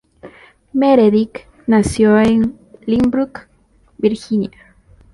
[0.73, 2.57] Meredith nació en
[2.87, 3.41] Lynchburg,
[3.99, 4.49] Virginia.